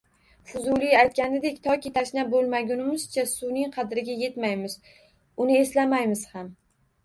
Fuzuliy 0.51 0.95
aytganidek, 1.01 1.59
toki 1.67 1.91
tashna 1.97 2.23
bo‘lmagunimizcha 2.33 3.27
suvning 3.35 3.77
qadriga 3.79 4.19
yetmaymiz, 4.25 4.81
uni 5.47 5.63
eslamaymiz 5.63 6.29
ham 6.37 6.53